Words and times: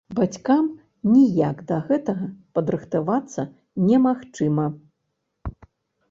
Бацькам 0.17 0.67
ніяк 1.15 1.57
да 1.71 1.75
гэтага 1.89 2.25
падрыхтавацца 2.59 3.45
немагчыма. 3.89 4.65